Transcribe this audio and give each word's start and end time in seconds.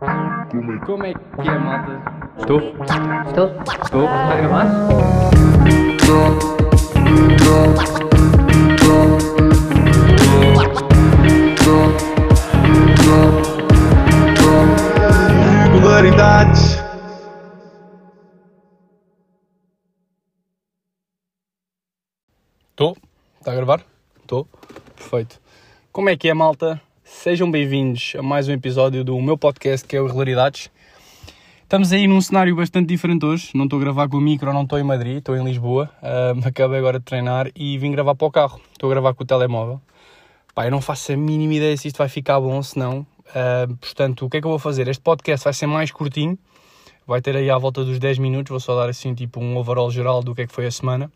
Como 0.00 1.04
é 1.04 1.12
que 1.12 1.48
é, 1.48 1.58
malta? 1.58 2.02
Estou? 2.38 2.58
Estou? 3.28 3.48
Estou? 3.84 4.04
Está 4.04 4.32
a 4.32 4.36
gravar? 4.36 4.66
Irregularidades. 15.66 16.78
Estou? 22.70 22.96
Está 23.38 23.52
a 23.52 23.54
gravar? 23.54 23.84
Estou? 24.18 24.48
Perfeito. 24.96 25.38
Como 25.92 26.08
é 26.08 26.16
que 26.16 26.30
é, 26.30 26.34
malta? 26.34 26.80
Sejam 27.12 27.50
bem-vindos 27.50 28.14
a 28.18 28.22
mais 28.22 28.48
um 28.48 28.52
episódio 28.52 29.04
do 29.04 29.20
meu 29.20 29.36
podcast 29.36 29.86
que 29.86 29.94
é 29.94 30.00
o 30.00 30.06
Irregularidades. 30.06 30.70
Estamos 31.62 31.92
aí 31.92 32.06
num 32.06 32.20
cenário 32.20 32.56
bastante 32.56 32.86
diferente 32.86 33.26
hoje. 33.26 33.50
Não 33.52 33.64
estou 33.64 33.78
a 33.78 33.82
gravar 33.82 34.08
com 34.08 34.16
o 34.16 34.20
micro, 34.20 34.50
não 34.54 34.62
estou 34.62 34.78
em 34.78 34.82
Madrid, 34.82 35.18
estou 35.18 35.36
em 35.36 35.44
Lisboa. 35.44 35.90
Ahm, 36.02 36.40
acabei 36.46 36.78
agora 36.78 36.98
de 36.98 37.04
treinar 37.04 37.50
e 37.54 37.76
vim 37.76 37.92
gravar 37.92 38.14
para 38.14 38.26
o 38.26 38.30
carro. 38.30 38.58
Estou 38.72 38.88
a 38.88 38.94
gravar 38.94 39.12
com 39.12 39.22
o 39.22 39.26
telemóvel. 39.26 39.82
Pá, 40.54 40.64
eu 40.64 40.70
não 40.70 40.80
faço 40.80 41.12
a 41.12 41.16
mínima 41.16 41.52
ideia 41.52 41.76
se 41.76 41.88
isto 41.88 41.98
vai 41.98 42.08
ficar 42.08 42.40
bom, 42.40 42.62
se 42.62 42.78
não. 42.78 43.04
Ahm, 43.34 43.74
portanto, 43.74 44.24
o 44.24 44.30
que 44.30 44.38
é 44.38 44.40
que 44.40 44.46
eu 44.46 44.50
vou 44.50 44.58
fazer? 44.58 44.88
Este 44.88 45.02
podcast 45.02 45.44
vai 45.44 45.52
ser 45.52 45.66
mais 45.66 45.90
curtinho. 45.90 46.38
Vai 47.06 47.20
ter 47.20 47.36
aí 47.36 47.50
à 47.50 47.58
volta 47.58 47.84
dos 47.84 47.98
10 47.98 48.18
minutos. 48.18 48.48
Vou 48.48 48.60
só 48.60 48.74
dar 48.74 48.88
assim 48.88 49.14
tipo 49.14 49.40
um 49.40 49.58
overall 49.58 49.90
geral 49.90 50.22
do 50.22 50.34
que 50.34 50.42
é 50.42 50.46
que 50.46 50.54
foi 50.54 50.64
a 50.64 50.70
semana 50.70 51.12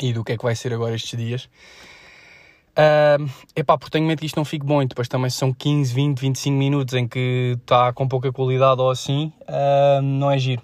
e 0.00 0.12
do 0.12 0.24
que 0.24 0.32
é 0.32 0.36
que 0.36 0.42
vai 0.42 0.56
ser 0.56 0.72
agora 0.72 0.96
estes 0.96 1.16
dias. 1.16 1.48
Uh, 2.72 3.28
epá, 3.54 3.76
porque 3.76 3.90
tenho 3.90 4.06
medo 4.06 4.20
que 4.20 4.26
isto 4.26 4.36
não 4.36 4.46
fique 4.46 4.64
bom 4.64 4.82
e 4.82 4.86
depois 4.86 5.06
também 5.06 5.28
são 5.28 5.52
15, 5.52 5.92
20, 5.92 6.18
25 6.18 6.56
minutos 6.56 6.94
em 6.94 7.06
que 7.06 7.58
está 7.60 7.92
com 7.92 8.08
pouca 8.08 8.32
qualidade 8.32 8.80
ou 8.80 8.90
assim, 8.90 9.30
uh, 9.42 10.00
não 10.00 10.30
é 10.30 10.38
giro. 10.38 10.62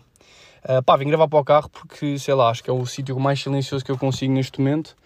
Uh, 0.65 0.83
pá, 0.83 0.97
vim 0.97 1.07
gravar 1.09 1.29
para 1.29 1.39
o 1.39 1.45
carro 1.45 1.69
porque, 1.69 2.19
sei 2.19 2.35
lá, 2.35 2.49
acho 2.49 2.65
que 2.65 2.71
é 2.71 2.73
o 2.73 2.85
sítio 2.87 3.19
mais 3.21 3.43
silencioso 3.43 3.85
que 3.85 3.91
eu 3.91 3.99
consigo 3.99 4.33
neste 4.33 4.59
momento 4.59 4.97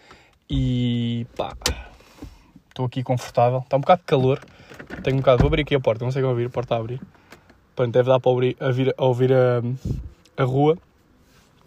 e 0.48 1.27
pá, 1.36 1.56
estou 2.69 2.86
aqui 2.86 3.03
confortável. 3.03 3.58
Está 3.58 3.77
um 3.77 3.80
bocado 3.80 4.00
de 4.00 4.06
calor, 4.06 4.41
tenho 5.03 5.17
um 5.17 5.20
bocado, 5.20 5.39
vou 5.39 5.48
abrir 5.48 5.62
aqui 5.62 5.75
a 5.75 5.80
porta, 5.80 6.05
não 6.05 6.12
sei 6.12 6.23
como 6.23 6.33
ouvir, 6.33 6.47
a 6.47 6.50
porta 6.50 6.77
a 6.77 6.78
abrir. 6.78 7.00
Portanto, 7.75 7.95
deve 7.95 8.08
dar 8.11 8.20
para 8.20 8.30
ouvir, 8.30 8.56
a, 8.61 8.70
vir, 8.70 8.95
a 8.97 9.05
ouvir 9.05 9.33
a, 9.33 9.62
a 10.36 10.45
rua. 10.45 10.78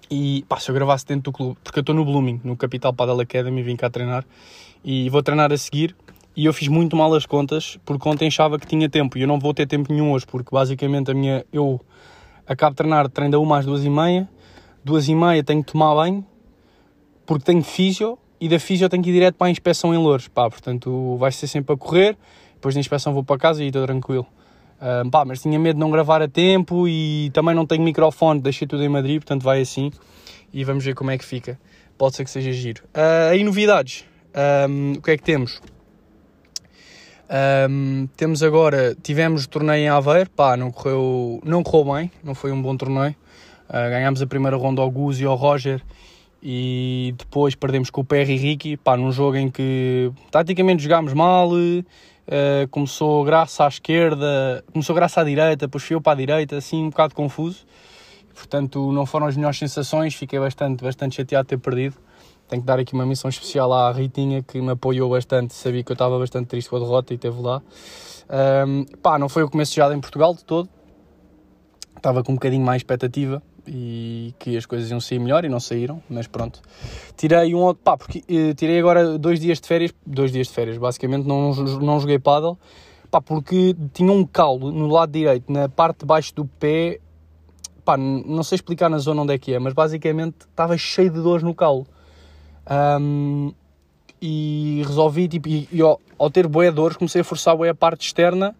E 0.09 0.45
pá, 0.47 0.59
se 0.59 0.69
eu 0.69 0.75
gravasse 0.75 1.05
dentro 1.05 1.23
do 1.23 1.31
clube, 1.31 1.57
porque 1.63 1.79
eu 1.79 1.81
estou 1.81 1.95
no 1.95 2.05
Blooming, 2.05 2.39
no 2.43 2.55
Capital 2.55 2.93
Padel 2.93 3.19
Academy, 3.19 3.63
vim 3.63 3.75
cá 3.75 3.89
treinar 3.89 4.25
e 4.83 5.09
vou 5.09 5.23
treinar 5.23 5.51
a 5.51 5.57
seguir. 5.57 5.95
E 6.35 6.45
eu 6.45 6.53
fiz 6.53 6.67
muito 6.67 6.95
mal 6.95 7.13
as 7.13 7.25
contas 7.25 7.77
porque 7.85 8.07
ontem 8.07 8.27
achava 8.27 8.59
que 8.59 8.67
tinha 8.67 8.89
tempo 8.89 9.17
e 9.17 9.21
eu 9.21 9.27
não 9.27 9.39
vou 9.39 9.53
ter 9.53 9.65
tempo 9.65 9.91
nenhum 9.91 10.11
hoje, 10.11 10.25
porque 10.25 10.49
basicamente 10.51 11.11
a 11.11 11.13
minha. 11.13 11.45
Eu 11.51 11.81
acabo 12.45 12.71
de 12.71 12.77
treinar, 12.77 13.09
treino 13.09 13.31
da 13.31 13.39
1 13.39 13.53
às 13.53 13.65
2 13.65 13.85
e 13.85 13.89
meia, 13.89 14.29
2 14.83 15.09
e 15.09 15.15
meia 15.15 15.43
tenho 15.43 15.63
que 15.63 15.71
tomar 15.71 15.95
banho 15.95 16.25
porque 17.25 17.43
tenho 17.43 17.63
físio 17.63 18.17
e 18.39 18.47
da 18.47 18.59
físio 18.59 18.87
tenho 18.87 19.01
que 19.01 19.09
ir 19.09 19.13
direto 19.13 19.35
para 19.35 19.47
a 19.47 19.49
inspeção 19.49 19.93
em 19.93 19.97
Louros. 19.97 20.27
Pá, 20.27 20.49
portanto 20.49 21.17
vai 21.17 21.31
ser 21.31 21.47
sempre 21.47 21.73
a 21.73 21.77
correr, 21.77 22.17
depois 22.53 22.75
da 22.75 22.79
inspeção 22.79 23.13
vou 23.13 23.23
para 23.23 23.37
casa 23.37 23.63
e 23.63 23.67
estou 23.67 23.85
tranquilo. 23.85 24.27
Pá, 25.11 25.25
mas 25.25 25.41
tinha 25.41 25.57
medo 25.57 25.75
de 25.75 25.79
não 25.79 25.89
gravar 25.89 26.21
a 26.21 26.27
tempo 26.27 26.87
e 26.87 27.31
também 27.33 27.55
não 27.55 27.65
tenho 27.65 27.81
microfone, 27.81 28.39
deixei 28.39 28.67
tudo 28.67 28.83
em 28.83 28.89
Madrid, 28.89 29.17
portanto 29.19 29.41
vai 29.41 29.61
assim 29.61 29.91
e 30.53 30.63
vamos 30.63 30.85
ver 30.85 30.95
como 30.95 31.11
é 31.11 31.17
que 31.17 31.25
fica. 31.25 31.59
Pode 31.97 32.15
ser 32.15 32.23
que 32.23 32.29
seja 32.29 32.51
giro. 32.51 32.83
Uh, 32.95 33.31
aí 33.31 33.43
novidades, 33.43 34.05
um, 34.69 34.93
o 34.93 35.01
que 35.01 35.11
é 35.11 35.17
que 35.17 35.23
temos? 35.23 35.61
Um, 37.69 38.07
temos 38.15 38.43
agora, 38.43 38.95
tivemos 39.01 39.47
torneio 39.47 39.83
em 39.83 39.89
Aveiro, 39.89 40.29
pá, 40.29 40.55
não 40.55 40.71
correu, 40.71 41.41
não 41.43 41.63
correu 41.63 41.93
bem, 41.95 42.11
não 42.23 42.35
foi 42.35 42.51
um 42.51 42.61
bom 42.61 42.75
torneio. 42.77 43.15
Uh, 43.67 43.89
ganhámos 43.89 44.21
a 44.21 44.27
primeira 44.27 44.55
ronda 44.55 44.81
ao 44.81 44.89
Gus 44.89 45.19
e 45.19 45.25
ao 45.25 45.35
Roger 45.35 45.81
e 46.41 47.15
depois 47.17 47.55
perdemos 47.55 47.89
com 47.89 48.01
o 48.01 48.05
PR 48.05 48.29
e 48.29 48.37
Ricky, 48.37 48.77
pá, 48.77 48.95
num 48.95 49.11
jogo 49.11 49.35
em 49.35 49.49
que 49.49 50.11
taticamente 50.31 50.83
jogámos 50.83 51.13
mal, 51.13 51.49
Uh, 52.27 52.67
começou 52.69 53.23
graça 53.23 53.65
à 53.65 53.67
esquerda, 53.67 54.63
começou 54.73 54.95
graça 54.95 55.21
à 55.21 55.23
direita, 55.23 55.67
depois 55.67 55.83
fui 55.83 55.99
para 56.01 56.13
a 56.13 56.15
direita, 56.15 56.57
assim 56.57 56.83
um 56.83 56.89
bocado 56.89 57.13
confuso. 57.13 57.65
Portanto, 58.33 58.91
não 58.91 59.05
foram 59.05 59.27
as 59.27 59.35
melhores 59.35 59.59
sensações, 59.59 60.15
fiquei 60.15 60.39
bastante, 60.39 60.83
bastante 60.83 61.15
chateado 61.15 61.45
de 61.45 61.49
ter 61.49 61.57
perdido. 61.57 61.95
Tenho 62.47 62.61
que 62.61 62.65
dar 62.65 62.79
aqui 62.79 62.93
uma 62.93 63.05
missão 63.05 63.29
especial 63.29 63.71
à 63.71 63.91
Ritinha, 63.91 64.43
que 64.43 64.59
me 64.59 64.71
apoiou 64.71 65.09
bastante, 65.09 65.53
sabia 65.53 65.83
que 65.83 65.91
eu 65.91 65.95
estava 65.95 66.19
bastante 66.19 66.47
triste 66.47 66.69
com 66.69 66.75
a 66.75 66.79
derrota 66.79 67.13
e 67.13 67.15
esteve 67.15 67.41
lá. 67.41 67.61
Um, 68.67 68.85
pá, 69.01 69.17
não 69.17 69.29
foi 69.29 69.43
o 69.43 69.49
começo 69.49 69.73
já 69.73 69.91
em 69.93 69.99
Portugal 69.99 70.33
de 70.33 70.43
todo, 70.43 70.67
estava 71.95 72.23
com 72.23 72.33
um 72.33 72.35
bocadinho 72.35 72.65
mais 72.65 72.81
expectativa 72.81 73.41
e 73.67 74.33
que 74.39 74.57
as 74.57 74.65
coisas 74.65 74.89
iam 74.89 74.99
sair 74.99 75.19
melhor 75.19 75.45
e 75.45 75.49
não 75.49 75.59
saíram, 75.59 76.01
mas 76.09 76.27
pronto. 76.27 76.61
Tirei 77.17 77.53
um 77.53 77.59
outro, 77.59 77.83
pá, 77.83 77.97
porque 77.97 78.23
eh, 78.27 78.53
tirei 78.53 78.79
agora 78.79 79.17
dois 79.17 79.39
dias 79.39 79.59
de 79.59 79.67
férias, 79.67 79.93
dois 80.05 80.31
dias 80.31 80.47
de 80.47 80.53
férias, 80.53 80.77
basicamente 80.77 81.25
não, 81.25 81.53
não 81.53 81.99
joguei 81.99 82.19
paddle, 82.19 82.57
pá, 83.09 83.21
porque 83.21 83.75
tinha 83.93 84.11
um 84.11 84.25
calo 84.25 84.71
no 84.71 84.87
lado 84.87 85.11
direito, 85.11 85.51
na 85.51 85.69
parte 85.69 85.99
de 85.99 86.05
baixo 86.05 86.33
do 86.35 86.45
pé, 86.45 86.99
pá, 87.83 87.97
não 87.97 88.43
sei 88.43 88.55
explicar 88.55 88.89
na 88.89 88.97
zona 88.97 89.21
onde 89.21 89.33
é 89.33 89.37
que 89.37 89.53
é, 89.53 89.59
mas 89.59 89.73
basicamente 89.73 90.37
estava 90.41 90.77
cheio 90.77 91.09
de 91.09 91.21
dores 91.21 91.43
no 91.43 91.53
calo. 91.53 91.87
Um, 92.99 93.53
e 94.21 94.81
resolvi, 94.85 95.27
tipo, 95.27 95.47
e, 95.47 95.67
e 95.71 95.81
ao, 95.81 96.01
ao, 96.17 96.29
ter 96.29 96.47
boé 96.47 96.71
dores, 96.71 96.97
comecei 96.97 97.21
a 97.21 97.23
forçar 97.23 97.55
boé 97.55 97.69
a 97.69 97.75
parte 97.75 98.05
externa, 98.05 98.55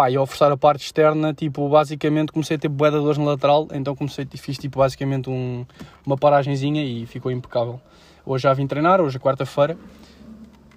pá, 0.00 0.10
e 0.10 0.16
ao 0.16 0.26
forçar 0.26 0.50
a 0.50 0.56
parte 0.56 0.82
externa, 0.82 1.34
tipo, 1.34 1.68
basicamente 1.68 2.32
comecei 2.32 2.56
a 2.56 2.58
ter 2.58 2.68
boé 2.68 2.90
de 2.90 2.96
na 2.96 3.24
lateral, 3.24 3.68
então 3.72 3.94
comecei, 3.94 4.26
fiz, 4.36 4.56
tipo, 4.56 4.78
basicamente 4.78 5.28
um, 5.28 5.66
uma 6.06 6.16
paragenzinha 6.16 6.82
e 6.82 7.04
ficou 7.04 7.30
impecável. 7.30 7.78
Hoje 8.24 8.44
já 8.44 8.54
vim 8.54 8.66
treinar, 8.66 8.98
hoje 9.02 9.18
é 9.18 9.20
quarta-feira, 9.20 9.76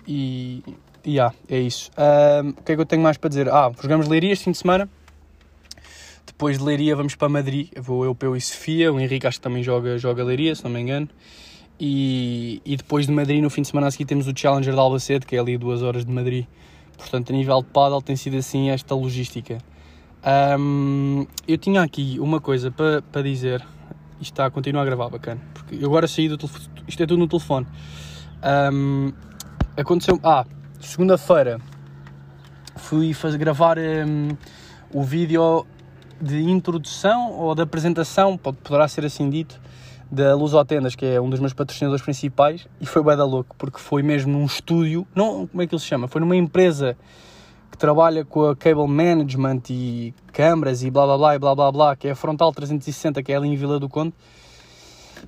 e, 0.05 0.61
e 1.05 1.11
yeah, 1.11 1.33
é 1.47 1.57
isso. 1.57 1.89
Um, 1.97 2.49
o 2.49 2.53
que 2.63 2.73
é 2.73 2.75
que 2.75 2.81
eu 2.81 2.85
tenho 2.85 3.01
mais 3.01 3.15
para 3.15 3.29
dizer? 3.29 3.47
Ah, 3.47 3.71
jogamos 3.81 4.09
Leiria 4.09 4.33
este 4.33 4.43
fim 4.43 4.51
de 4.51 4.57
semana, 4.57 4.89
depois 6.27 6.57
de 6.57 6.63
Leiria 6.65 6.93
vamos 6.93 7.15
para 7.15 7.29
Madrid, 7.29 7.69
vou 7.79 8.03
eu, 8.03 8.13
Peu 8.13 8.35
e 8.35 8.41
Sofia, 8.41 8.91
o 8.91 8.99
Henrique 8.99 9.25
acho 9.25 9.37
que 9.37 9.43
também 9.43 9.63
joga, 9.63 9.97
joga 9.97 10.21
Leiria, 10.21 10.53
se 10.53 10.65
não 10.65 10.71
me 10.71 10.81
engano. 10.81 11.07
E, 11.79 12.61
e, 12.65 12.75
depois 12.75 13.07
de 13.07 13.13
Madrid, 13.13 13.41
no 13.41 13.49
fim 13.49 13.61
de 13.61 13.69
semana 13.69 13.87
a 13.87 13.91
seguir, 13.91 14.05
temos 14.05 14.27
o 14.27 14.33
Challenger 14.35 14.73
de 14.73 14.79
Albacete, 14.79 15.25
que 15.25 15.35
é 15.35 15.39
ali 15.39 15.57
duas 15.57 15.81
horas 15.81 16.05
de 16.05 16.11
Madrid. 16.11 16.45
Portanto, 16.97 17.31
a 17.31 17.35
nível 17.35 17.61
de 17.61 17.67
paddle 17.69 18.01
tem 18.01 18.15
sido 18.15 18.37
assim 18.37 18.69
esta 18.69 18.95
logística. 18.95 19.57
Um, 20.59 21.25
eu 21.47 21.57
tinha 21.57 21.81
aqui 21.81 22.17
uma 22.19 22.39
coisa 22.39 22.71
para, 22.71 23.01
para 23.01 23.21
dizer. 23.21 23.65
Isto 24.21 24.33
está 24.33 24.45
a 24.45 24.51
continuar 24.51 24.83
a 24.83 24.85
gravar, 24.85 25.09
bacana. 25.09 25.41
Porque 25.53 25.75
eu 25.75 25.85
agora 25.87 26.07
saí 26.07 26.29
do 26.29 26.37
telefone. 26.37 26.69
Isto 26.87 27.03
é 27.03 27.05
tudo 27.05 27.19
no 27.19 27.27
telefone. 27.27 27.67
Um, 28.71 29.11
aconteceu. 29.75 30.19
Ah, 30.23 30.45
segunda-feira 30.79 31.59
fui 32.75 33.13
fazer, 33.13 33.37
gravar 33.37 33.77
um, 33.77 34.29
o 34.93 35.03
vídeo 35.03 35.65
de 36.21 36.41
introdução 36.41 37.31
ou 37.31 37.53
de 37.55 37.61
apresentação, 37.61 38.37
pode, 38.37 38.57
poderá 38.57 38.87
ser 38.87 39.05
assim 39.05 39.29
dito, 39.29 39.59
da 40.13 40.35
Luz 40.35 40.51
Tendas, 40.67 40.93
que 40.93 41.07
é 41.07 41.19
um 41.19 41.27
dos 41.27 41.39
meus 41.39 41.53
patrocinadores 41.53 42.03
principais, 42.03 42.67
e 42.79 42.85
foi 42.85 43.03
bem 43.03 43.17
da 43.17 43.25
louco, 43.25 43.55
porque 43.57 43.79
foi 43.79 44.03
mesmo 44.03 44.31
num 44.31 44.45
estúdio, 44.45 45.07
não, 45.15 45.47
como 45.47 45.63
é 45.63 45.65
que 45.65 45.73
ele 45.73 45.81
se 45.81 45.87
chama? 45.87 46.07
Foi 46.07 46.21
numa 46.21 46.35
empresa 46.35 46.95
que 47.71 47.77
trabalha 47.77 48.23
com 48.23 48.47
a 48.47 48.55
cable 48.55 48.87
management 48.87 49.63
e 49.71 50.13
câmaras 50.31 50.83
e 50.83 50.91
blá 50.91 51.07
blá 51.07 51.17
blá 51.17 51.35
e 51.35 51.39
blá 51.39 51.55
blá 51.55 51.71
blá, 51.71 51.95
que 51.95 52.07
é 52.07 52.11
a 52.11 52.15
Frontal 52.15 52.53
360, 52.53 53.23
que 53.23 53.33
é 53.33 53.35
ali 53.35 53.47
em 53.47 53.55
Vila 53.55 53.79
do 53.79 53.89
Conde, 53.89 54.13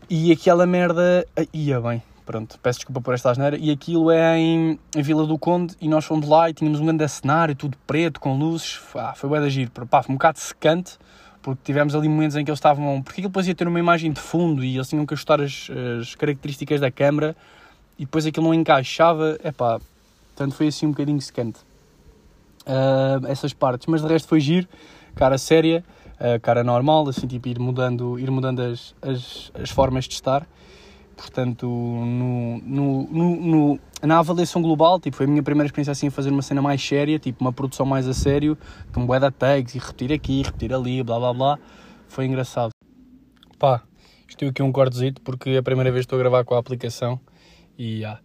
e 0.08 0.32
aquela 0.32 0.68
merda 0.68 1.26
ia 1.52 1.82
bem, 1.82 2.04
pronto, 2.24 2.60
peço 2.62 2.78
desculpa 2.78 3.02
por 3.02 3.16
esta 3.16 3.32
asneira, 3.32 3.58
e 3.58 3.72
aquilo 3.72 4.12
é 4.12 4.38
em, 4.38 4.80
Vila 4.96 5.26
do 5.26 5.40
Conde, 5.40 5.76
e 5.82 5.90
nós 5.90 6.06
fomos 6.06 6.30
lá 6.30 6.48
e 6.48 6.54
tínhamos 6.54 6.80
um 6.80 6.86
grande 6.86 7.08
cenário, 7.10 7.56
tudo 7.56 7.76
preto, 7.88 8.20
com 8.20 8.38
luzes, 8.38 8.80
ah, 8.94 9.16
foi 9.16 9.32
bem 9.32 9.42
da 9.42 9.50
giro, 9.50 9.72
pá, 9.88 10.04
foi 10.04 10.14
um 10.14 10.18
bocado 10.18 10.38
secante, 10.38 11.00
porque 11.46 11.62
tivemos 11.64 11.94
ali 11.94 12.10
momentos 12.10 12.36
em 12.36 12.44
que 12.44 12.50
eles 12.50 12.58
estavam. 12.58 13.04
Porque 13.04 13.22
aquilo 13.22 13.30
depois 13.30 13.48
ia 13.48 13.54
ter 13.54 13.68
uma 13.68 13.78
imagem 13.78 14.12
de 14.12 14.20
fundo 14.20 14.64
e 14.64 14.76
eles 14.76 14.90
tinham 14.90 15.06
que 15.06 15.14
ajustar 15.14 15.40
as, 15.40 15.70
as 16.00 16.16
características 16.16 16.82
da 16.82 16.90
câmera 16.90 17.36
e 18.00 18.04
depois 18.04 18.26
aquilo 18.26 18.48
não 18.48 18.54
encaixava. 18.54 19.38
É 19.44 19.52
pá, 19.52 19.80
portanto 20.30 20.56
foi 20.56 20.70
assim 20.70 20.88
um 20.88 20.90
bocadinho 20.90 21.22
secante. 21.22 21.60
Uh, 22.62 23.28
essas 23.28 23.54
partes, 23.54 23.86
mas 23.86 24.02
de 24.02 24.08
resto 24.08 24.28
foi 24.28 24.40
giro, 24.40 24.68
cara 25.14 25.38
séria, 25.38 25.86
uh, 26.16 26.40
cara 26.42 26.64
normal, 26.64 27.08
assim 27.08 27.28
tipo 27.28 27.48
ir 27.48 27.60
mudando, 27.60 28.18
ir 28.18 28.32
mudando 28.32 28.62
as, 28.62 28.96
as, 29.00 29.52
as 29.54 29.70
formas 29.70 30.06
de 30.06 30.16
estar. 30.16 30.48
Portanto, 31.16 31.66
no, 31.66 32.58
no, 32.60 33.04
no, 33.10 33.80
na 34.04 34.20
avaliação 34.20 34.62
global, 34.62 35.00
tipo, 35.00 35.16
foi 35.16 35.26
a 35.26 35.30
minha 35.30 35.42
primeira 35.42 35.68
experiência 35.68 35.92
assim 35.92 36.08
a 36.08 36.12
fazer 36.12 36.30
uma 36.30 36.42
cena 36.42 36.62
mais 36.62 36.86
séria, 36.86 37.18
tipo 37.18 37.44
uma 37.44 37.54
produção 37.54 37.86
mais 37.86 38.08
a 38.08 38.14
sério, 38.14 38.58
com 38.94 39.06
bué 39.06 39.20
tags 39.32 39.76
e 39.76 39.80
repetir 39.80 40.12
aqui, 40.12 40.44
repetir 40.44 40.74
ali, 40.74 41.02
blá 41.02 41.18
blá 41.18 41.34
blá. 41.34 41.60
Foi 42.08 42.26
engraçado. 42.26 42.72
Pá, 43.58 43.82
estou 44.28 44.50
aqui 44.50 44.62
um 44.62 44.72
cortezito 44.72 45.22
porque 45.22 45.52
é 45.52 45.58
a 45.58 45.64
primeira 45.64 45.92
vez 45.92 46.06
que 46.06 46.08
estou 46.08 46.20
a 46.20 46.22
gravar 46.22 46.44
com 46.44 46.56
a 46.56 46.60
aplicação 46.60 47.20
e 47.78 48.04
ah. 48.04 48.20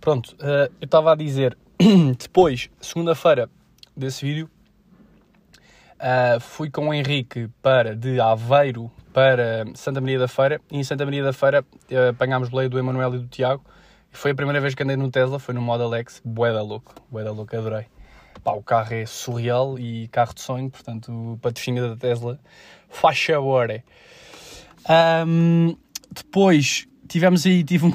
Pronto, 0.00 0.34
uh, 0.34 0.72
eu 0.80 0.84
estava 0.84 1.12
a 1.12 1.14
dizer, 1.16 1.56
depois, 2.18 2.70
segunda-feira 2.80 3.50
desse 3.96 4.24
vídeo, 4.24 4.48
Uh, 6.04 6.38
fui 6.38 6.68
com 6.68 6.88
o 6.88 6.94
Henrique 6.94 7.48
para 7.62 7.96
de 7.96 8.20
Aveiro 8.20 8.90
para 9.14 9.64
Santa 9.74 10.00
Maria 10.00 10.18
da 10.18 10.26
Feira 10.26 10.60
e 10.70 10.76
em 10.76 10.82
Santa 10.82 11.04
Maria 11.04 11.22
da 11.22 11.32
Feira 11.32 11.62
uh, 11.62 12.10
apanhámos 12.10 12.48
boleia 12.48 12.68
do 12.68 12.76
Emanuel 12.76 13.14
e 13.14 13.18
do 13.20 13.28
Tiago. 13.28 13.64
Foi 14.10 14.32
a 14.32 14.34
primeira 14.34 14.60
vez 14.60 14.74
que 14.74 14.82
andei 14.82 14.96
no 14.96 15.08
Tesla, 15.08 15.38
foi 15.38 15.54
no 15.54 15.62
Model 15.62 15.94
X, 15.94 16.20
bué 16.24 16.52
da 16.52 16.60
louco, 16.60 16.92
bué 17.10 17.22
da 17.22 17.30
louco, 17.30 17.56
adorei. 17.56 17.86
Pá, 18.42 18.52
o 18.52 18.62
carro 18.62 18.92
é 18.92 19.06
surreal 19.06 19.78
e 19.78 20.08
carro 20.08 20.34
de 20.34 20.40
sonho, 20.40 20.68
portanto, 20.68 21.38
patrocínio 21.40 21.88
da 21.88 21.96
Tesla 21.96 22.40
faz 22.88 23.22
favor. 23.22 23.68
Um, 25.26 25.76
depois 26.10 26.86
tivemos 27.08 27.46
aí, 27.46 27.62
tive 27.62 27.86
um, 27.86 27.92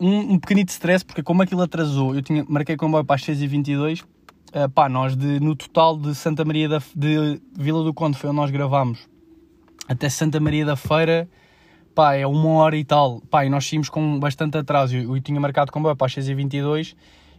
um, 0.00 0.32
um 0.32 0.38
pequenito 0.38 0.70
stress, 0.70 1.04
porque 1.04 1.22
como 1.22 1.42
aquilo 1.42 1.60
atrasou, 1.60 2.14
eu 2.14 2.22
tinha, 2.22 2.44
marquei 2.48 2.76
comboio 2.76 3.04
para 3.04 3.16
as 3.16 3.22
6h22, 3.22 4.00
uh, 4.00 4.06
ah, 4.54 4.68
pá, 4.70 4.88
nós 4.88 5.14
de, 5.14 5.38
no 5.38 5.54
total 5.54 5.98
de 5.98 6.14
Santa 6.14 6.46
Maria 6.46 6.68
da 6.68 6.82
de 6.96 7.40
Vila 7.54 7.84
do 7.84 7.92
Conde, 7.92 8.16
foi 8.16 8.30
onde 8.30 8.36
nós 8.36 8.50
gravámos, 8.50 9.06
até 9.88 10.08
Santa 10.08 10.40
Maria 10.40 10.64
da 10.64 10.76
Feira, 10.76 11.28
pá, 11.94 12.14
é 12.14 12.26
uma 12.26 12.48
hora 12.50 12.76
e 12.76 12.84
tal, 12.84 13.20
pá, 13.22 13.44
e 13.44 13.50
nós 13.50 13.68
saímos 13.68 13.88
com 13.88 14.18
bastante 14.18 14.56
atraso, 14.58 14.96
eu, 14.96 15.16
eu 15.16 15.22
tinha 15.22 15.40
marcado 15.40 15.72
comboio 15.72 15.96
para 15.96 16.06
as 16.06 16.14
6h22, 16.14 16.94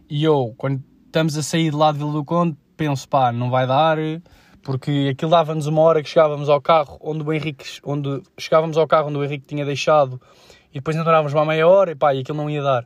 e 0.08 0.22
eu, 0.24 0.54
quando 0.56 0.82
estamos 1.06 1.36
a 1.36 1.42
sair 1.42 1.70
de 1.70 1.76
lá 1.76 1.92
de 1.92 1.98
Vila 1.98 2.12
do 2.12 2.24
Conde, 2.24 2.56
penso, 2.76 3.08
pá, 3.08 3.32
não 3.32 3.50
vai 3.50 3.66
dar, 3.66 3.98
porque 4.62 5.10
aquilo 5.12 5.30
dava-nos 5.30 5.66
uma 5.66 5.82
hora 5.82 6.02
que 6.02 6.08
chegávamos 6.08 6.48
ao 6.48 6.60
carro 6.60 6.98
onde 7.00 7.22
o 7.22 7.32
Henrique, 7.32 7.64
onde 7.84 8.22
chegávamos 8.38 8.76
ao 8.76 8.86
carro 8.86 9.08
onde 9.08 9.18
o 9.18 9.24
Henrique 9.24 9.44
tinha 9.46 9.64
deixado 9.64 10.20
e 10.70 10.74
depois 10.74 10.96
demorávamos 10.96 11.32
uma 11.32 11.44
meia 11.44 11.68
hora 11.68 11.92
e 11.92 11.94
pá, 11.94 12.14
e 12.14 12.20
aquilo 12.20 12.38
não 12.38 12.50
ia 12.50 12.62
dar. 12.62 12.84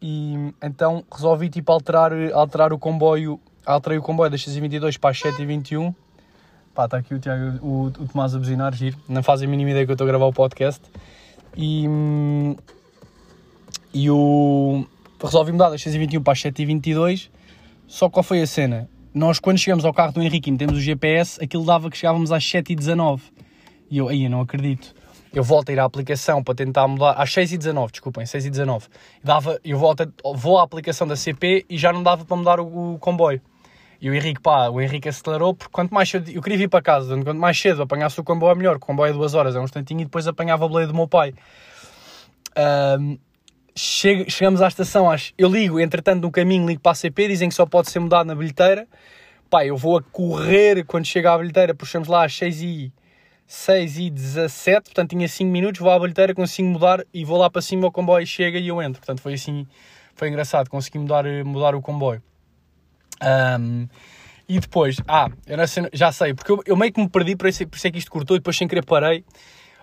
E 0.00 0.54
então 0.62 1.04
resolvi 1.12 1.48
tipo 1.48 1.72
alterar, 1.72 2.12
alterar 2.32 2.72
o 2.72 2.78
comboio, 2.78 3.40
alterei 3.66 3.98
o 3.98 4.02
comboio 4.02 4.30
das 4.30 4.42
6h22 4.46 4.98
para 4.98 5.10
as 5.10 5.18
7h21. 5.18 5.94
Pá, 6.74 6.84
está 6.84 6.98
aqui 6.98 7.14
o, 7.14 7.18
Tiago, 7.18 7.58
o, 7.64 7.86
o 7.86 7.90
Tomás 7.90 8.34
a 8.34 8.38
buzinar, 8.38 8.74
giro. 8.74 8.96
Não 9.08 9.22
fazem 9.22 9.46
a 9.46 9.50
mínima 9.50 9.70
ideia 9.70 9.84
que 9.84 9.90
eu 9.90 9.94
estou 9.94 10.06
a 10.06 10.08
gravar 10.08 10.26
o 10.26 10.32
podcast. 10.32 10.80
E, 11.56 11.86
e 13.92 14.10
o, 14.10 14.84
resolvi 15.22 15.52
mudar 15.52 15.70
das 15.70 15.82
6h21 15.82 16.22
para 16.22 16.32
as 16.32 16.38
7h22. 16.40 17.28
Só 17.86 18.08
qual 18.08 18.22
foi 18.22 18.40
a 18.40 18.46
cena? 18.46 18.88
Nós, 19.12 19.40
quando 19.40 19.58
chegamos 19.58 19.84
ao 19.84 19.92
carro 19.92 20.12
do 20.12 20.22
Henrique 20.22 20.48
e 20.48 20.52
metemos 20.52 20.76
o 20.76 20.80
GPS, 20.80 21.42
aquilo 21.42 21.64
dava 21.64 21.90
que 21.90 21.96
chegávamos 21.96 22.30
às 22.30 22.44
7h19. 22.44 23.20
E 23.90 23.98
eu, 23.98 24.08
aí, 24.08 24.24
eu 24.24 24.30
não 24.30 24.40
acredito 24.40 24.94
eu 25.32 25.44
volto 25.44 25.70
a 25.70 25.72
ir 25.72 25.78
à 25.78 25.84
aplicação 25.84 26.42
para 26.42 26.54
tentar 26.54 26.86
mudar, 26.88 27.12
às 27.12 27.30
6h19, 27.30 27.90
desculpem, 27.92 28.24
6h19, 28.24 28.84
dava, 29.22 29.60
eu 29.64 29.78
volto 29.78 30.12
vou 30.34 30.58
à 30.58 30.64
aplicação 30.64 31.06
da 31.06 31.16
CP 31.16 31.66
e 31.68 31.78
já 31.78 31.92
não 31.92 32.02
dava 32.02 32.24
para 32.24 32.36
mudar 32.36 32.60
o, 32.60 32.94
o, 32.94 32.98
comboio. 32.98 33.40
E 34.00 34.08
o 34.08 34.14
Henrique, 34.14 34.40
pá, 34.40 34.68
o 34.68 34.80
Henrique 34.80 35.08
acelerou, 35.08 35.54
porque 35.54 35.70
quanto 35.70 35.92
mais 35.92 36.08
cedo, 36.08 36.30
eu 36.30 36.40
queria 36.40 36.56
vir 36.56 36.68
para 36.68 36.80
casa, 36.80 37.14
quanto 37.22 37.38
mais 37.38 37.60
cedo 37.60 37.82
apanhasse 37.82 38.18
o 38.18 38.24
comboio 38.24 38.52
é 38.52 38.54
melhor, 38.54 38.76
o 38.76 38.80
comboio 38.80 39.10
é 39.10 39.12
duas 39.12 39.34
horas, 39.34 39.54
é 39.54 39.60
um 39.60 39.64
instantinho, 39.64 40.00
e 40.00 40.04
depois 40.04 40.26
apanhava 40.26 40.64
a 40.64 40.68
boleia 40.68 40.86
do 40.86 40.94
meu 40.94 41.06
pai. 41.06 41.34
Um, 42.98 43.18
chegamos 43.76 44.62
à 44.62 44.68
estação, 44.68 45.10
acho, 45.10 45.34
eu 45.36 45.48
ligo, 45.48 45.78
entretanto 45.78 46.22
no 46.22 46.30
caminho 46.30 46.66
ligo 46.66 46.80
para 46.80 46.92
a 46.92 46.94
CP, 46.94 47.28
dizem 47.28 47.48
que 47.48 47.54
só 47.54 47.66
pode 47.66 47.90
ser 47.90 47.98
mudado 47.98 48.26
na 48.26 48.34
bilheteira, 48.34 48.88
pá, 49.50 49.66
eu 49.66 49.76
vou 49.76 49.98
a 49.98 50.02
correr 50.02 50.84
quando 50.84 51.04
chega 51.04 51.34
à 51.34 51.38
bilheteira, 51.38 51.74
puxamos 51.74 52.08
lá 52.08 52.24
às 52.24 52.34
6 52.34 52.62
e 52.62 52.92
6 53.46 53.98
e 53.98 54.10
17, 54.10 54.84
portanto 54.84 55.10
tinha 55.10 55.26
5 55.26 55.50
minutos, 55.50 55.80
vou 55.80 55.90
à 55.90 55.98
bilheteira, 55.98 56.32
consigo 56.32 56.68
mudar 56.68 57.04
e 57.12 57.24
vou 57.24 57.36
lá 57.36 57.50
para 57.50 57.60
cima, 57.60 57.88
o 57.88 57.90
comboio 57.90 58.24
chega 58.24 58.58
e 58.58 58.68
eu 58.68 58.80
entro. 58.80 59.00
Portanto 59.00 59.20
foi 59.20 59.34
assim, 59.34 59.66
foi 60.14 60.28
engraçado, 60.28 60.70
consegui 60.70 61.00
mudar, 61.00 61.24
mudar 61.44 61.74
o 61.74 61.82
comboio. 61.82 62.22
Um, 63.22 63.88
e 64.48 64.58
depois, 64.58 64.96
ah, 65.06 65.28
eu 65.46 65.68
sei, 65.68 65.88
já 65.92 66.10
sei, 66.10 66.34
porque 66.34 66.50
eu, 66.50 66.62
eu, 66.66 66.76
meio 66.76 66.92
que 66.92 67.00
me 67.00 67.08
perdi, 67.08 67.36
por 67.36 67.48
isso, 67.48 67.66
por 67.68 67.76
isso 67.76 67.86
é 67.86 67.90
que 67.90 67.98
isto 67.98 68.10
cortou 68.10 68.36
e 68.36 68.40
depois 68.40 68.56
sem 68.56 68.66
querer 68.66 68.84
parei. 68.84 69.24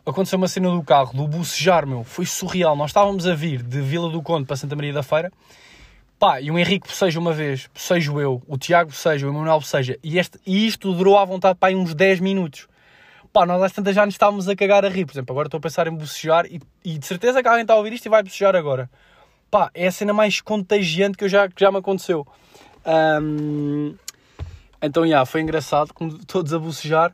Aconteceu 0.06 0.38
uma 0.38 0.48
cena 0.48 0.70
do 0.70 0.84
carro, 0.84 1.14
do 1.14 1.28
bucejar, 1.28 1.86
meu, 1.86 2.04
foi 2.04 2.26
surreal. 2.26 2.76
Nós 2.76 2.90
estávamos 2.90 3.28
a 3.28 3.36
vir 3.36 3.62
de 3.62 3.82
Vila 3.82 4.10
do 4.10 4.22
Conde 4.22 4.46
para 4.46 4.56
Santa 4.56 4.76
Maria 4.76 4.94
da 4.94 5.04
Feira, 5.04 5.32
pá, 6.18 6.42
e 6.42 6.50
o 6.50 6.58
Henrique 6.58 6.94
seja 6.94 7.20
uma 7.20 7.34
vez, 7.34 7.70
seja 7.76 8.12
eu, 8.12 8.42
o 8.48 8.58
Tiago 8.58 8.92
seja, 8.92 9.26
o 9.28 9.30
Emanuel 9.30 9.62
seja, 9.62 9.98
e, 10.04 10.18
este, 10.18 10.40
e 10.46 10.66
isto 10.66 10.94
durou 10.94 11.18
à 11.18 11.26
vontade, 11.26 11.58
pá, 11.60 11.70
uns 11.70 11.94
10 11.94 12.20
minutos 12.20 12.68
pá, 13.38 13.46
nós 13.46 13.62
às 13.62 13.72
tantas 13.72 13.94
já 13.94 14.04
nos 14.04 14.16
estávamos 14.16 14.50
a 14.50 14.56
cagar 14.56 14.84
a 14.84 14.90
rir. 14.90 15.06
Por 15.06 15.14
exemplo, 15.14 15.32
agora 15.32 15.48
estou 15.48 15.60
a 15.60 15.62
pensar 15.62 15.88
em 15.88 15.92
bocejar 15.92 16.48
e, 16.48 16.60
e 16.84 16.98
de 16.98 17.06
certeza 17.06 17.42
que 17.42 17.48
alguém 17.48 17.62
está 17.62 17.74
a 17.74 17.78
ouvir 17.78 17.94
isto 17.94 18.08
e 18.08 18.10
vai 18.10 18.24
bocejar 18.24 18.56
agora. 18.56 18.90
Pá, 19.52 19.70
é 19.76 19.88
a 19.88 19.92
cena 19.92 20.12
mais 20.12 20.42
contagiante 20.42 21.18
que, 21.18 21.24
eu 21.24 21.30
já, 21.30 21.48
que 21.48 21.60
já 21.60 21.72
me 21.72 21.78
aconteceu. 21.78 22.26
Um, 22.88 23.96
então, 24.82 25.04
já, 25.04 25.08
yeah, 25.08 25.26
foi 25.26 25.42
engraçado, 25.42 25.92
todos 26.26 26.54
a 26.54 26.60
bocejar. 26.60 27.14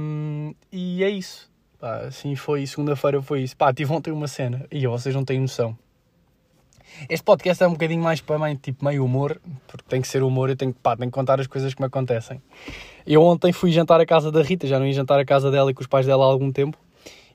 Um, 0.00 0.54
e 0.70 1.04
é 1.04 1.10
isso. 1.10 1.50
Assim 1.80 2.36
foi, 2.36 2.66
segunda-feira 2.66 3.20
foi 3.20 3.42
isso. 3.42 3.56
Pá, 3.56 3.72
tive 3.72 3.92
ontem 3.92 4.12
uma 4.12 4.28
cena 4.28 4.66
e 4.70 4.86
vocês 4.86 5.14
não 5.14 5.24
têm 5.24 5.40
noção. 5.40 5.76
Este 7.08 7.24
podcast 7.24 7.62
é 7.62 7.66
um 7.66 7.72
bocadinho 7.72 8.02
mais 8.02 8.20
para 8.20 8.38
mim, 8.38 8.54
tipo 8.54 8.84
meio 8.84 9.04
humor, 9.04 9.40
porque 9.66 9.84
tem 9.88 10.00
que 10.00 10.06
ser 10.06 10.22
humor, 10.22 10.50
eu 10.50 10.56
tenho, 10.56 10.74
pá, 10.74 10.96
tenho 10.96 11.10
que 11.10 11.14
contar 11.14 11.40
as 11.40 11.46
coisas 11.46 11.74
que 11.74 11.80
me 11.80 11.86
acontecem. 11.86 12.40
Eu 13.06 13.22
ontem 13.22 13.52
fui 13.52 13.72
jantar 13.72 14.00
à 14.00 14.06
casa 14.06 14.30
da 14.30 14.42
Rita, 14.42 14.66
já 14.66 14.78
não 14.78 14.86
ia 14.86 14.92
jantar 14.92 15.18
à 15.18 15.24
casa 15.24 15.50
dela 15.50 15.70
e 15.70 15.74
com 15.74 15.80
os 15.80 15.86
pais 15.86 16.06
dela 16.06 16.24
há 16.24 16.28
algum 16.28 16.52
tempo, 16.52 16.78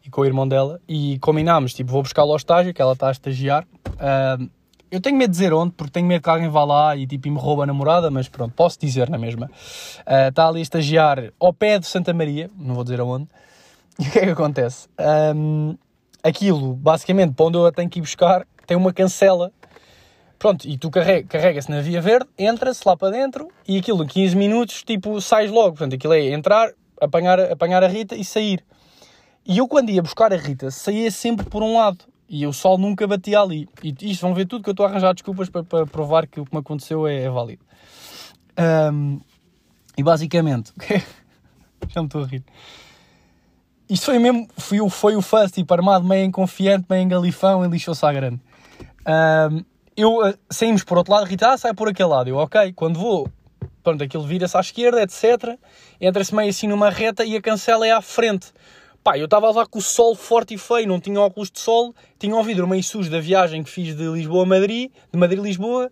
e 0.05 0.09
com 0.09 0.21
o 0.21 0.25
irmão 0.25 0.47
dela, 0.47 0.79
e 0.87 1.17
combinámos, 1.19 1.73
tipo, 1.73 1.91
vou 1.91 2.01
buscar-la 2.01 2.31
ao 2.31 2.37
estágio, 2.37 2.73
que 2.73 2.81
ela 2.81 2.93
está 2.93 3.09
a 3.09 3.11
estagiar. 3.11 3.67
Uh, 3.87 4.49
eu 4.91 5.01
tenho 5.01 5.17
medo 5.17 5.31
de 5.31 5.37
dizer 5.37 5.53
onde, 5.53 5.73
porque 5.73 5.91
tenho 5.91 6.07
medo 6.07 6.21
que 6.21 6.29
alguém 6.29 6.49
vá 6.49 6.63
lá 6.63 6.95
e 6.95 7.05
tipo, 7.05 7.29
me 7.29 7.37
rouba 7.37 7.63
a 7.63 7.65
namorada, 7.65 8.09
mas 8.09 8.27
pronto, 8.27 8.53
posso 8.53 8.79
dizer 8.79 9.09
na 9.09 9.17
mesma. 9.17 9.49
Uh, 9.99 10.29
está 10.29 10.47
ali 10.47 10.59
a 10.59 10.63
estagiar 10.63 11.31
ao 11.39 11.53
pé 11.53 11.79
de 11.79 11.87
Santa 11.87 12.13
Maria, 12.13 12.49
não 12.57 12.75
vou 12.75 12.83
dizer 12.83 12.99
aonde. 12.99 13.27
E 13.99 14.07
o 14.07 14.11
que 14.11 14.19
é 14.19 14.25
que 14.25 14.29
acontece? 14.29 14.87
Um, 15.35 15.75
aquilo, 16.21 16.75
basicamente, 16.75 17.33
para 17.33 17.45
onde 17.47 17.57
eu 17.57 17.65
a 17.65 17.71
tenho 17.71 17.89
que 17.89 17.97
ir 17.97 18.03
buscar, 18.03 18.45
tem 18.67 18.77
uma 18.77 18.93
cancela 18.93 19.51
Pronto, 20.39 20.67
e 20.67 20.77
tu 20.77 20.91
carrega-se 20.91 21.27
carrega 21.27 21.61
na 21.69 21.81
via 21.81 21.99
verde, 21.99 22.29
entra-se 22.37 22.83
lá 22.85 22.95
para 22.95 23.09
dentro 23.09 23.47
e 23.67 23.77
aquilo 23.77 24.03
em 24.03 24.07
15 24.07 24.35
minutos, 24.35 24.83
tipo, 24.83 25.19
sais 25.19 25.49
logo. 25.49 25.69
Portanto, 25.69 25.95
aquilo 25.95 26.13
é 26.13 26.27
entrar, 26.27 26.71
apanhar, 27.01 27.39
apanhar 27.39 27.83
a 27.83 27.87
Rita 27.87 28.15
e 28.15 28.23
sair. 28.23 28.63
E 29.45 29.57
eu, 29.57 29.67
quando 29.67 29.89
ia 29.89 30.01
buscar 30.01 30.31
a 30.31 30.37
Rita, 30.37 30.69
saía 30.69 31.09
sempre 31.09 31.49
por 31.49 31.63
um 31.63 31.77
lado. 31.77 32.05
E 32.29 32.45
o 32.45 32.51
sol 32.51 32.77
nunca 32.77 33.07
batia 33.07 33.39
ali. 33.39 33.69
E 33.83 34.11
isto 34.11 34.21
vão 34.21 34.33
ver 34.33 34.45
tudo 34.45 34.63
que 34.63 34.69
eu 34.69 34.73
estou 34.73 34.85
a 34.85 34.89
arranjar 34.89 35.13
desculpas 35.13 35.49
para, 35.49 35.63
para 35.63 35.85
provar 35.85 36.27
que 36.27 36.39
o 36.39 36.45
que 36.45 36.53
me 36.53 36.59
aconteceu 36.59 37.07
é, 37.07 37.23
é 37.23 37.29
válido. 37.29 37.63
Um, 38.91 39.21
e 39.97 40.03
basicamente, 40.03 40.73
já 41.89 42.01
me 42.01 42.07
estou 42.07 42.23
a 42.23 42.27
rir. 42.27 42.43
Isto 43.89 44.07
foi 44.07 44.19
mesmo, 44.19 44.47
foi, 44.57 44.89
foi 44.89 45.15
o 45.15 45.21
first, 45.21 45.55
tipo, 45.55 45.73
armado 45.73 46.05
meio 46.05 46.25
inconfiante, 46.25 46.85
meio 46.89 47.03
engalifão 47.03 47.63
e 47.65 47.69
lixou-se 47.69 48.05
à 48.05 48.11
grande. 48.11 48.41
Um, 49.07 49.63
eu 49.95 50.19
uh, 50.19 50.37
saímos 50.49 50.83
por 50.83 50.97
outro 50.97 51.13
lado, 51.13 51.25
Rita, 51.25 51.53
ah, 51.53 51.57
sai 51.57 51.73
por 51.73 51.87
aquele 51.87 52.09
lado. 52.09 52.29
Eu, 52.29 52.35
ok, 52.35 52.73
quando 52.73 52.99
vou, 52.99 53.29
pronto, 53.81 54.03
aquilo 54.03 54.23
vira-se 54.23 54.57
à 54.57 54.59
esquerda, 54.59 55.01
etc. 55.01 55.57
Entra-se 56.01 56.35
meio 56.35 56.49
assim 56.49 56.67
numa 56.67 56.89
reta 56.89 57.23
e 57.23 57.35
a 57.35 57.41
cancela 57.41 57.87
é 57.87 57.91
à 57.91 58.01
frente. 58.01 58.53
Pá, 59.07 59.17
eu 59.17 59.23
estava 59.23 59.49
lá 59.51 59.65
com 59.65 59.79
o 59.79 59.81
sol 59.81 60.13
forte 60.15 60.55
e 60.55 60.57
feio, 60.57 60.85
não 60.85 60.99
tinha 60.99 61.17
óculos 61.21 61.49
de 61.49 61.61
sol, 61.61 61.95
tinha 62.19 62.35
o 62.35 62.43
vidro 62.43 62.67
meio 62.67 62.83
sujo 62.83 63.09
da 63.09 63.21
viagem 63.21 63.63
que 63.63 63.69
fiz 63.69 63.95
de 63.95 64.03
Lisboa 64.03 64.43
a 64.43 64.45
Madrid, 64.45 64.91
de 65.09 65.17
Madrid 65.17 65.39
a 65.39 65.43
Lisboa, 65.43 65.89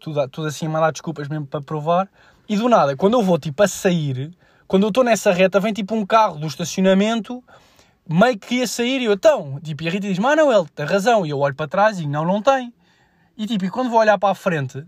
tudo, 0.00 0.28
tudo 0.28 0.48
assim 0.48 0.66
a 0.66 0.68
mandar 0.68 0.90
desculpas 0.90 1.28
mesmo 1.28 1.46
para 1.46 1.62
provar. 1.62 2.10
E 2.48 2.56
do 2.56 2.68
nada, 2.68 2.96
quando 2.96 3.14
eu 3.14 3.22
vou 3.22 3.38
tipo 3.38 3.62
a 3.62 3.68
sair, 3.68 4.36
quando 4.66 4.82
eu 4.82 4.88
estou 4.88 5.04
nessa 5.04 5.30
reta, 5.30 5.60
vem 5.60 5.72
tipo 5.72 5.94
um 5.94 6.04
carro 6.04 6.36
do 6.36 6.48
estacionamento, 6.48 7.40
meio 8.04 8.36
que 8.36 8.56
ia 8.56 8.66
sair 8.66 9.00
e 9.00 9.04
eu, 9.04 9.12
então, 9.12 9.60
tipo, 9.62 9.84
e 9.84 9.88
a 9.88 9.92
Rita 9.92 10.08
diz, 10.08 10.18
Manuel, 10.18 10.66
tem 10.74 10.86
razão, 10.86 11.24
e 11.24 11.30
eu 11.30 11.38
olho 11.38 11.54
para 11.54 11.68
trás 11.68 12.00
e 12.00 12.06
não, 12.08 12.24
não 12.24 12.42
tem. 12.42 12.74
E 13.38 13.46
tipo, 13.46 13.64
e 13.64 13.70
quando 13.70 13.90
vou 13.90 14.00
olhar 14.00 14.18
para 14.18 14.30
a 14.30 14.34
frente, 14.34 14.84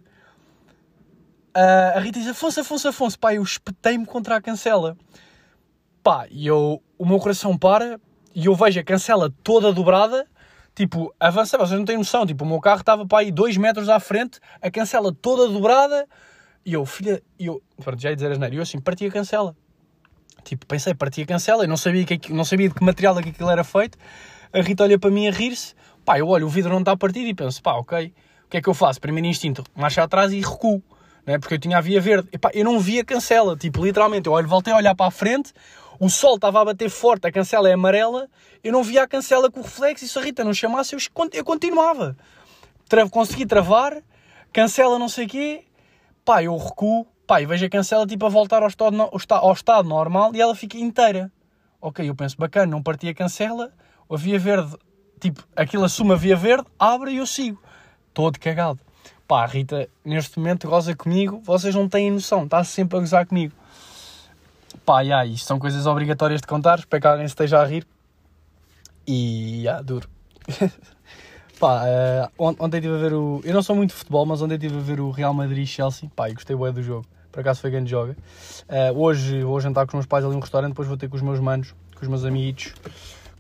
a 1.94 2.00
Rita 2.00 2.18
diz: 2.18 2.26
Afonso, 2.26 2.58
Afonso, 2.58 2.88
Afonso, 2.88 3.16
pá, 3.16 3.32
eu 3.32 3.42
espetei-me 3.44 4.04
contra 4.04 4.34
a 4.34 4.42
cancela. 4.42 4.96
Pá, 6.06 6.28
e 6.30 6.46
eu, 6.46 6.80
o 6.96 7.04
meu 7.04 7.18
coração 7.18 7.58
para 7.58 8.00
e 8.32 8.46
eu 8.46 8.54
vejo 8.54 8.78
a 8.78 8.84
cancela 8.84 9.28
toda 9.42 9.72
dobrada, 9.72 10.24
tipo, 10.72 11.12
avança, 11.18 11.58
vocês 11.58 11.76
não 11.76 11.84
têm 11.84 11.98
noção, 11.98 12.24
tipo, 12.24 12.44
o 12.44 12.46
meu 12.46 12.60
carro 12.60 12.78
estava 12.78 13.04
para 13.04 13.24
aí 13.24 13.32
2 13.32 13.56
metros 13.56 13.88
à 13.88 13.98
frente, 13.98 14.38
a 14.62 14.70
cancela 14.70 15.12
toda 15.12 15.52
dobrada, 15.52 16.06
e 16.64 16.74
eu, 16.74 16.86
filha, 16.86 17.20
e 17.36 17.46
eu, 17.46 17.60
pronto, 17.82 18.00
já 18.00 18.10
ia 18.10 18.14
dizer 18.14 18.30
as 18.30 18.52
eu 18.52 18.62
assim, 18.62 18.78
parti 18.78 19.04
a 19.04 19.10
cancela. 19.10 19.56
Tipo, 20.44 20.64
pensei, 20.64 20.94
parti 20.94 21.22
a 21.22 21.26
cancela, 21.26 21.64
e 21.64 21.66
não 21.66 21.76
sabia, 21.76 22.04
que, 22.04 22.32
não 22.32 22.44
sabia 22.44 22.68
de 22.68 22.74
que 22.76 22.84
material 22.84 23.18
é 23.18 23.22
aquilo 23.22 23.50
era 23.50 23.64
feito. 23.64 23.98
A 24.52 24.60
Rita 24.60 24.84
olha 24.84 25.00
para 25.00 25.10
mim 25.10 25.26
a 25.26 25.32
rir-se, 25.32 25.74
pá, 26.04 26.20
eu 26.20 26.28
olho, 26.28 26.46
o 26.46 26.48
vidro 26.48 26.70
não 26.70 26.78
está 26.78 26.92
a 26.92 26.96
partir 26.96 27.26
e 27.26 27.34
penso, 27.34 27.60
pá, 27.60 27.72
ok 27.72 28.14
o 28.46 28.48
que 28.48 28.58
é 28.58 28.62
que 28.62 28.68
eu 28.68 28.74
faço? 28.74 29.00
Primeiro 29.00 29.26
instinto, 29.26 29.64
marcha 29.74 30.02
atrás 30.02 30.32
e 30.32 30.40
recuo, 30.40 30.80
né? 31.26 31.38
porque 31.38 31.54
eu 31.54 31.58
tinha 31.58 31.78
a 31.78 31.80
via 31.80 32.00
verde. 32.00 32.28
Epá, 32.32 32.50
eu 32.54 32.64
não 32.64 32.78
via 32.78 33.02
a 33.02 33.04
cancela, 33.04 33.56
tipo, 33.56 33.84
literalmente, 33.84 34.28
eu 34.28 34.32
olho, 34.32 34.46
voltei 34.46 34.72
a 34.72 34.76
olhar 34.76 34.94
para 34.94 35.06
a 35.06 35.10
frente, 35.10 35.52
o 35.98 36.08
sol 36.08 36.36
estava 36.36 36.60
a 36.60 36.64
bater 36.64 36.90
forte, 36.90 37.26
a 37.26 37.32
cancela 37.32 37.68
é 37.68 37.72
amarela, 37.72 38.28
eu 38.62 38.72
não 38.72 38.82
via 38.82 39.02
a 39.02 39.08
cancela 39.08 39.50
com 39.50 39.60
o 39.60 39.62
reflexo 39.62 40.04
e 40.04 40.08
se 40.08 40.18
a 40.18 40.22
Rita 40.22 40.44
não 40.44 40.54
chamasse, 40.54 40.94
eu, 40.94 41.00
eu 41.32 41.44
continuava. 41.44 42.16
Tra 42.88 43.08
consegui 43.08 43.46
travar, 43.46 44.02
cancela 44.52 44.98
não 44.98 45.08
sei 45.08 45.26
o 45.26 45.28
quê, 45.28 45.64
pá, 46.24 46.42
eu 46.42 46.56
recuo, 46.56 47.06
Pá, 47.26 47.42
e 47.42 47.46
vejo 47.46 47.66
a 47.66 47.68
cancela 47.68 48.06
tipo 48.06 48.24
a 48.24 48.28
voltar 48.28 48.62
ao 48.62 48.68
estado, 48.68 48.96
ao 49.30 49.52
estado 49.52 49.88
normal 49.88 50.30
e 50.32 50.40
ela 50.40 50.54
fica 50.54 50.78
inteira. 50.78 51.30
Ok, 51.80 52.08
eu 52.08 52.14
penso, 52.14 52.36
bacana, 52.38 52.66
não 52.66 52.80
parti 52.80 53.08
a 53.08 53.14
cancela, 53.14 53.72
a 54.08 54.16
via 54.16 54.38
verde, 54.38 54.76
tipo, 55.20 55.44
aquilo 55.56 55.84
assume 55.84 56.12
a 56.12 56.16
via 56.16 56.36
verde, 56.36 56.66
abre 56.78 57.10
e 57.10 57.16
eu 57.16 57.26
sigo. 57.26 57.60
Todo 58.14 58.38
cagado. 58.38 58.78
Pá, 59.26 59.42
a 59.42 59.46
Rita, 59.46 59.88
neste 60.04 60.38
momento, 60.38 60.68
goza 60.68 60.94
comigo, 60.94 61.40
vocês 61.42 61.74
não 61.74 61.88
têm 61.88 62.12
noção, 62.12 62.44
está 62.44 62.62
sempre 62.62 62.96
a 62.96 63.00
gozar 63.00 63.26
comigo. 63.26 63.52
Pá, 64.86 65.04
já, 65.04 65.26
isto 65.26 65.46
são 65.46 65.58
coisas 65.58 65.84
obrigatórias 65.84 66.40
de 66.40 66.46
contar, 66.46 66.78
espero 66.78 67.00
que 67.00 67.06
alguém 67.08 67.26
esteja 67.26 67.60
a 67.60 67.64
rir. 67.66 67.84
E, 69.06 69.62
já, 69.64 69.82
duro. 69.82 70.08
Pá, 71.58 71.82
on- 72.38 72.54
ontem 72.60 72.76
estive 72.78 72.94
a 72.94 72.98
ver 72.98 73.12
o. 73.14 73.40
Eu 73.44 73.52
não 73.54 73.62
sou 73.62 73.74
muito 73.74 73.90
de 73.90 73.96
futebol, 73.96 74.24
mas 74.26 74.40
ontem 74.42 74.54
estive 74.54 74.76
a 74.76 74.80
ver 74.80 75.00
o 75.00 75.10
Real 75.10 75.34
Madrid-Chelsea. 75.34 76.08
Pá, 76.14 76.30
e 76.30 76.34
gostei 76.34 76.54
bem 76.54 76.72
do 76.72 76.82
jogo. 76.82 77.04
Por 77.32 77.40
acaso 77.40 77.60
foi 77.60 77.70
grande 77.70 77.90
jogo. 77.90 78.14
Eh, 78.68 78.92
hoje 78.92 79.42
vou 79.42 79.60
jantar 79.60 79.82
com 79.86 79.90
os 79.90 79.94
meus 79.94 80.06
pais 80.06 80.24
ali 80.24 80.32
num 80.34 80.40
restaurante, 80.40 80.70
depois 80.70 80.86
vou 80.88 80.96
ter 80.96 81.08
com 81.08 81.16
os 81.16 81.22
meus 81.22 81.40
manos, 81.40 81.74
com 81.94 82.02
os 82.02 82.08
meus 82.08 82.24
amiguitos, 82.24 82.72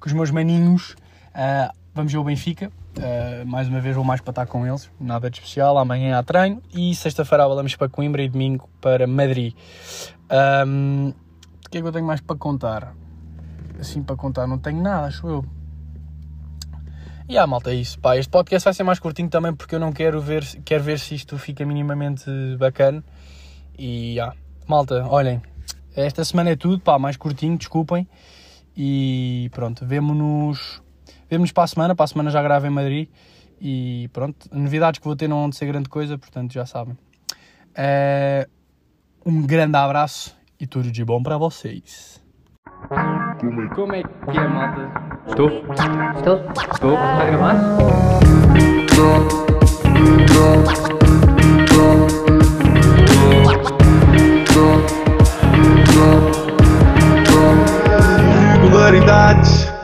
com 0.00 0.06
os 0.08 0.12
meus 0.12 0.30
maninhos. 0.30 0.96
Eh, 1.34 1.70
vamos 1.94 2.10
ver 2.12 2.18
o 2.18 2.24
Benfica. 2.24 2.70
Eh, 2.98 3.44
mais 3.46 3.68
uma 3.68 3.80
vez 3.80 3.94
vou 3.94 4.04
mais 4.04 4.20
para 4.20 4.32
estar 4.32 4.46
com 4.46 4.66
eles. 4.66 4.90
Nada 5.00 5.30
de 5.30 5.38
especial. 5.38 5.78
Amanhã 5.78 6.18
há 6.18 6.22
treino. 6.22 6.62
E 6.74 6.94
sexta-feira 6.94 7.46
vamos 7.48 7.74
para 7.76 7.88
Coimbra 7.88 8.22
e 8.22 8.28
domingo 8.28 8.68
para 8.80 9.06
Madrid. 9.06 9.54
O 10.28 11.14
que 11.76 11.78
é 11.78 11.82
que 11.82 11.88
eu 11.88 11.92
tenho 11.92 12.06
mais 12.06 12.20
para 12.20 12.36
contar? 12.36 12.94
Assim, 13.78 14.02
para 14.02 14.16
contar, 14.16 14.46
não 14.46 14.58
tenho 14.58 14.80
nada, 14.80 15.06
acho 15.06 15.28
eu. 15.28 15.44
E 17.28 17.36
ah, 17.36 17.46
malta, 17.46 17.70
é 17.70 17.74
isso. 17.74 17.98
Pá, 17.98 18.16
este 18.16 18.30
podcast 18.30 18.64
vai 18.64 18.72
ser 18.72 18.82
mais 18.82 18.98
curtinho 18.98 19.28
também 19.28 19.52
porque 19.52 19.74
eu 19.74 19.80
não 19.80 19.92
quero 19.92 20.20
ver, 20.20 20.44
quero 20.64 20.82
ver 20.82 20.98
se 20.98 21.14
isto 21.14 21.36
fica 21.36 21.66
minimamente 21.66 22.30
bacana. 22.58 23.04
E 23.78 24.18
ah, 24.20 24.32
malta, 24.66 25.04
olhem, 25.06 25.42
esta 25.94 26.24
semana 26.24 26.50
é 26.50 26.56
tudo, 26.56 26.80
pá, 26.80 26.98
mais 26.98 27.16
curtinho, 27.16 27.58
desculpem. 27.58 28.08
E 28.74 29.50
pronto, 29.52 29.84
vemo-nos 29.84 30.82
vemo 31.28 31.52
para 31.52 31.64
a 31.64 31.66
semana. 31.66 31.94
Para 31.94 32.04
a 32.04 32.08
semana 32.08 32.30
já 32.30 32.42
gravo 32.42 32.66
em 32.66 32.70
Madrid. 32.70 33.08
E 33.60 34.08
pronto, 34.12 34.48
novidades 34.52 34.98
que 34.98 35.04
vou 35.04 35.16
ter 35.16 35.28
não 35.28 35.40
vão 35.40 35.52
ser 35.52 35.66
grande 35.66 35.88
coisa, 35.88 36.16
portanto 36.16 36.52
já 36.52 36.64
sabem. 36.64 36.96
Eh, 37.74 38.48
um 39.24 39.42
grande 39.42 39.76
abraço 39.76 40.36
e 40.58 40.66
tudo 40.66 40.90
de 40.90 41.04
bom 41.04 41.22
para 41.22 41.36
vocês. 41.38 42.22
Como 43.74 43.94
é 43.94 44.02
que 44.02 44.38
é, 44.38 44.48
malta? 44.48 44.90
Estou? 45.26 45.48
Estou? 46.16 46.36
Estou? 46.72 46.94
Está 46.94 47.22
a 47.22 47.24
gravar? 47.26 47.56
Regularidades 58.62 59.75